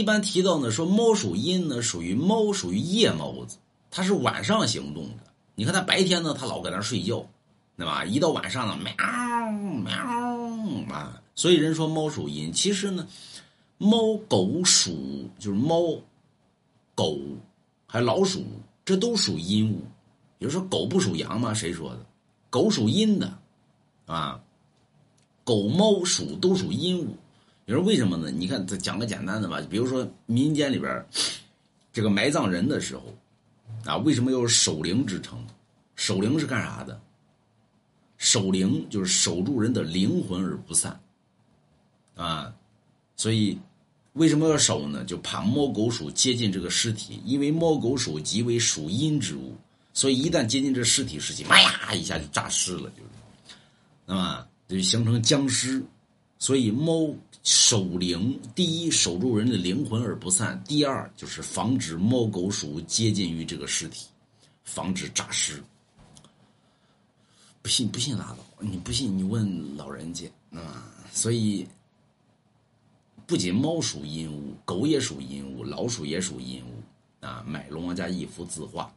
[0.00, 3.58] 一般提到呢，说猫属阴呢，属于猫属于夜猫子，
[3.90, 5.24] 它是晚上行动的。
[5.54, 7.26] 你看它白天呢，它老搁那睡觉，
[7.76, 8.02] 对吧？
[8.06, 8.94] 一到晚上呢，喵
[9.82, 9.92] 喵
[10.94, 11.20] 啊！
[11.34, 13.06] 所以人说猫属阴，其实呢，
[13.76, 15.98] 猫、狗、鼠就是猫、
[16.94, 17.18] 狗
[17.86, 18.42] 还老鼠，
[18.86, 19.82] 这都属阴物。
[20.38, 21.52] 比如说狗不属阳吗？
[21.52, 22.06] 谁说的？
[22.48, 23.38] 狗属阴的，
[24.06, 24.40] 啊，
[25.44, 27.18] 狗、猫、鼠都属阴物。
[27.70, 28.32] 你说为什么呢？
[28.32, 31.06] 你看，讲个简单的吧，比如说民间里边
[31.92, 33.16] 这个埋葬人的时候，
[33.84, 35.38] 啊，为什么有守灵之称？
[35.94, 37.00] 守灵是干啥的？
[38.18, 41.00] 守灵就是守住人的灵魂而不散，
[42.16, 42.52] 啊，
[43.14, 43.56] 所以
[44.14, 45.04] 为什么要守呢？
[45.04, 49.54] 就怕猫狗鼠接近这个尸体，因为猫狗鼠即为属阴之物。
[49.94, 53.54] 所以一旦接近这尸体尸体，哎呀，一下就诈尸了，就是，
[54.06, 55.80] 那么就形成僵尸。
[56.40, 57.14] 所以猫
[57.70, 64.08] 守灵，第一守住人的灵魂而不散；第二就是防止猫狗鼠接近于这个尸体，
[64.64, 65.62] 防止诈尸。
[67.62, 70.92] 不信不信拉倒，你不信你问老人家啊。
[71.12, 71.64] 所以
[73.24, 77.44] 不仅猫属阴物，狗也属阴物，老鼠也属阴物啊。
[77.46, 78.92] 买龙王家一幅字画。